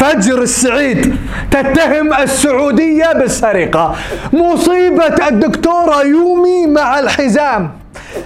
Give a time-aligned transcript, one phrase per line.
[0.00, 1.16] فجر السعيد
[1.50, 3.96] تتهم السعودية بالسرقة.
[4.32, 7.70] مصيبة الدكتورة يومي مع الحزام.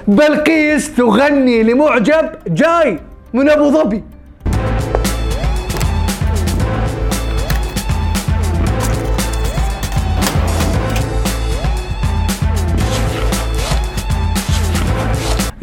[0.09, 2.99] بلقيس تغني لمعجب جاي
[3.33, 4.05] من أبو ظبي.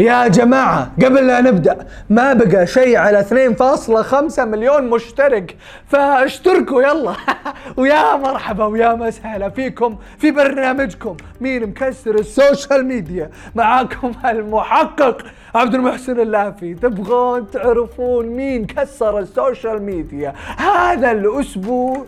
[0.01, 3.25] يا جماعة قبل لا نبدأ ما بقى شيء على
[3.57, 5.57] 2.5 مليون مشترك
[5.87, 7.13] فاشتركوا يلا.
[7.77, 15.21] ويا مرحبا ويا مسهلا فيكم في برنامجكم مين مكسر ال social media؟ معاكم المحقق
[15.55, 16.73] عبد المحسن اللافي.
[16.73, 22.05] تبغون تعرفون مين كسر ال social media؟ هذا الأسبوع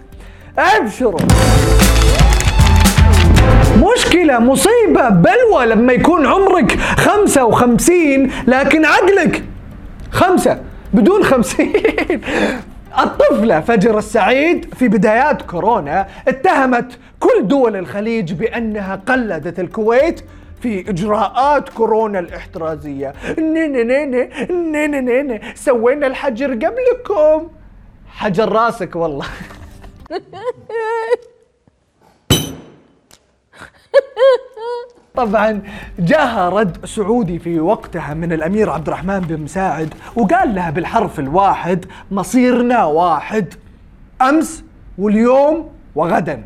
[0.57, 1.19] أبشروا.
[3.83, 5.09] مشكلة مصيبة.
[5.09, 9.43] بلوى لما يكون عمرك خمسة وخمسين لكن عقلك
[10.11, 10.61] خمسة
[10.93, 11.73] بدون خمسين.
[12.99, 20.21] الطفلة فجر السعيد في بدايات كورونا اتهمت كل دول الخليج بأنها قلدت الكويت
[20.61, 23.13] في إجراءات كورونا الاحترازية.
[23.39, 27.47] نيني نيني نيني نيني سوينا الحجر قبلكم.
[28.07, 29.25] حجر راسك والله.
[35.15, 35.61] طبعا
[35.99, 41.85] جاها رد سعودي في وقتها من الأمير عبد الرحمن بن مساعد وقال لها بالحرف الواحد
[42.11, 43.53] مصيرنا واحد
[44.21, 44.63] أمس
[44.97, 46.43] واليوم وغدا.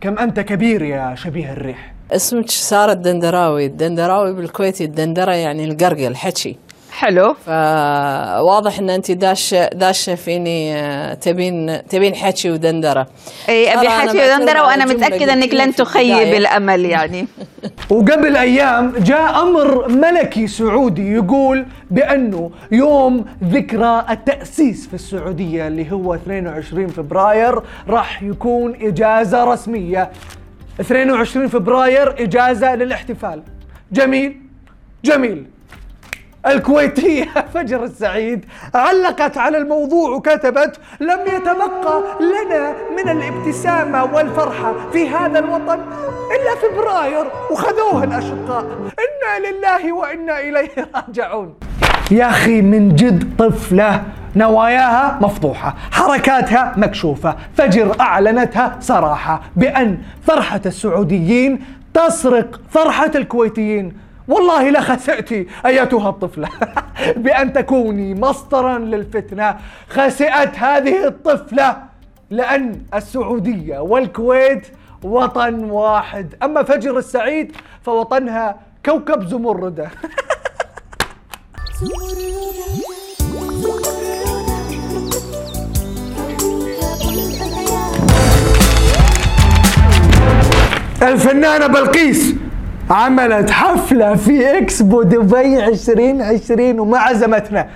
[0.00, 6.56] كم أنت كبير يا شبيه الريح؟ اسمك سارة الدندراوي الدندراوي بالكويتي الدندرة يعني القرقة الحكي
[7.00, 7.34] حلو.
[7.34, 13.06] فواضح إن انت داشه داشة فيني آه، تبين تبين حكي ودندرة.
[13.48, 16.38] إي أبي حكي ودندرة وأنا متأكدة إنك لن تخيب البداية.
[16.38, 17.26] الأمل يعني.
[17.90, 26.14] وقبل أيام جاء أمر ملكي سعودي يقول بأنه يوم ذكرى التأسيس في السعودية اللي هو
[26.14, 30.10] 22 فبراير راح يكون إجازة رسمية.
[30.80, 33.42] 22 فبراير إجازة للاحتفال.
[33.92, 34.40] جميل.
[35.04, 35.46] جميل.
[36.46, 37.24] الكويتية
[37.54, 45.80] فجر السعيد علقت على الموضوع وكتبت لم يتبقى لنا من الابتسامة والفرحة في هذا الوطن
[46.30, 48.64] إلا فبراير وخذوها الأشقاء.
[48.80, 51.54] إنا لله وإنا إليه راجعون.
[52.10, 54.02] يا أخي من جد طفلة
[54.36, 61.64] نواياها مفضوحة حركاتها مكشوفة فجر أعلنتها صراحة بأن فرحة السعوديين
[61.94, 64.09] تسرق فرحة الكويتيين.
[64.30, 66.48] والله لخسئتي أيتها الطفلة؟
[67.24, 69.56] بأن تكوني مصدرا للفتنة
[69.88, 71.76] خسئت هذه الطفلة
[72.30, 74.66] لأن السعودية والكويت
[75.02, 76.34] وطن واحد.
[76.42, 79.90] أما فجر السعيد فوطنها كوكب زمردة.
[91.02, 92.39] الفنانة بلقيس.
[92.90, 97.68] عملت حفلة في إكسبو دبي 2020 وما عزمتنا.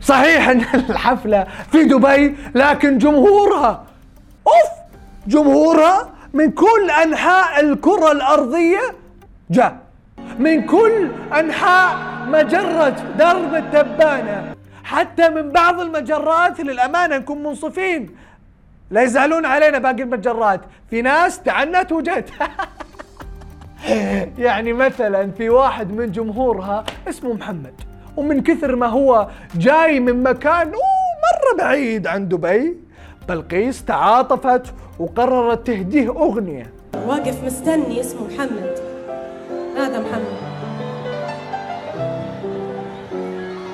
[0.00, 3.84] صحيح إن الحفلة في دبي لكن جمهورها
[4.46, 4.70] أوف
[5.26, 8.80] جمهورها من كل أنحاء الكرة الأرضية
[9.50, 9.76] جاء.
[10.38, 11.96] من كل أنحاء
[12.28, 14.54] مجرة درب التبانة
[14.84, 18.16] حتى من بعض المجرات للأمانة نكون منصفين.
[18.90, 20.60] لا يزعلون علينا باقي المجرات.
[20.90, 22.30] في ناس تعنت وجت.
[24.38, 27.74] يعني مثلا في واحد من جمهورها اسمه محمد
[28.16, 32.76] ومن كثر ما هو جاي من مكان مرة بعيد عن دبي
[33.28, 36.72] بلقيس تعاطفت وقررت تهديه أغنية.
[37.06, 38.78] واقف مستني اسمه محمد.
[39.76, 40.54] هذا محمد.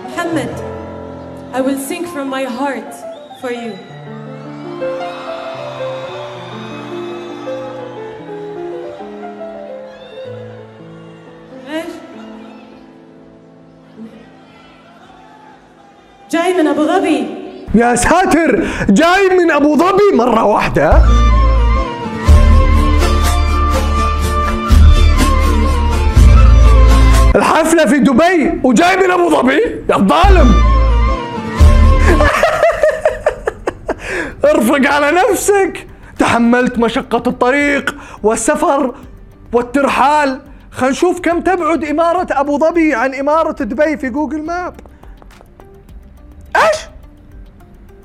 [0.07, 0.71] محمد
[1.53, 2.95] I will sing from my heart
[3.41, 3.73] for you.
[16.31, 17.27] جاي من أبو ظبي.
[17.75, 21.03] يا ساتر جاي من أبو ظبي مرة واحدة.
[27.37, 29.61] الحفلة في دبي وجاي من أبو ظبي؟
[29.91, 30.55] يا ظالم
[34.45, 35.87] ارفق على نفسك.
[36.19, 38.95] تحملت مشقة الطريق والسفر
[39.53, 40.41] والترحال.
[40.71, 44.75] خلينا نشوف كم تبعد إمارة أبو ظبي عن إمارة دبي في جوجل ماب.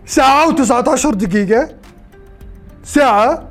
[0.06, 1.70] ساعة و19 دقيقة.
[2.84, 3.48] ساعة.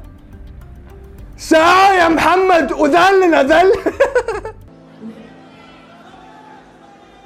[1.37, 3.73] ساعة يا محمد وذلنا ذل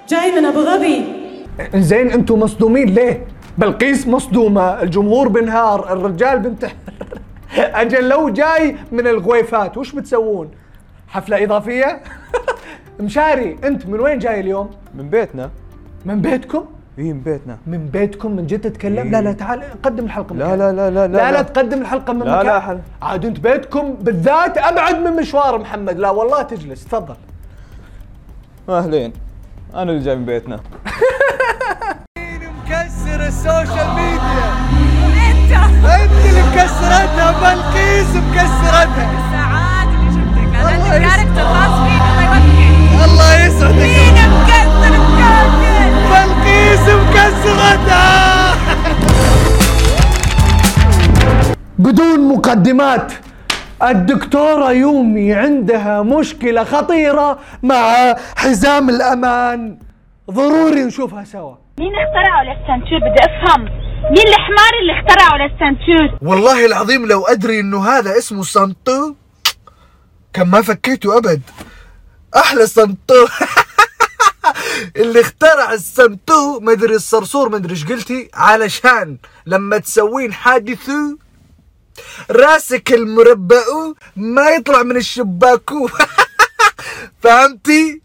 [0.08, 1.04] جاي من أبو ظبي
[1.74, 3.26] زين أنتم مصدومين ليه؟
[3.58, 6.74] بلقيس مصدومة الجمهور بنهار الرجال بنتحر
[7.82, 10.50] أجل لو جاي من الغويفات وش بتسوون؟
[11.08, 12.02] حفلة إضافية؟
[13.00, 15.50] مشاري أنت من وين جاي اليوم؟ من بيتنا.
[16.04, 16.64] من بيتكم؟
[16.98, 17.58] اي من بيتنا.
[17.66, 20.58] من بيتكم من جد تتكلم؟ لا لا تعال قدم الحلقة من لا مكان.
[20.58, 22.46] لا لا لا لا لا لا تقدم الحلقة من لا مكان.
[22.46, 22.78] لا حل.
[23.02, 25.98] عاد انت بيتكم بالذات أبعد من مشوار محمد.
[25.98, 27.16] لا والله تجلس تفضل.
[28.68, 29.12] أهلين
[29.74, 30.60] أنا اللي جاي من بيتنا.
[32.66, 34.48] مكسر السوشيال ميديا.
[35.30, 35.52] أنت.
[35.84, 39.27] أنت اللي مكسرتها بلقيس مكسرتها.
[51.88, 53.12] بدون مقدمات.
[53.82, 59.78] الدكتورة يومي عندها مشكلة خطيرة مع حزام الأمان.
[60.30, 61.54] ضروري نشوفها سوا.
[61.78, 63.62] مين اخترعوا الاستنتور بدي أفهم.
[64.10, 69.14] مين الحمار اللي اخترعوا الاستنتور والله العظيم لو أدري إنه هذا اسمه سانتو
[70.32, 71.42] كان ما فكيته أبد.
[72.36, 73.26] أحلى سانتو
[75.00, 81.16] اللي اخترع السمتو مدري الصرصور مدري إيش قلتي علشان لما تسوين حادثو
[82.30, 83.62] راسك المربع
[84.16, 85.88] ما يطلع من الشباكو
[87.22, 88.02] فهمتي؟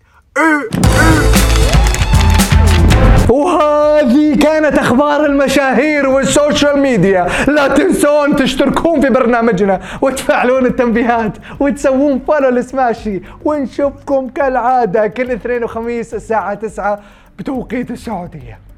[3.30, 7.28] وهذه كانت أخبار المشاهير وال social media.
[7.48, 13.22] لا تنسون تشتركون في برنامجنا وتفعلون التنبيهات وتسوون follow لسماشي.
[13.46, 17.00] ونشوفكم كالعادة كل اثنين وخميس الساعة 9
[17.40, 18.73] بتوقيت السعودية.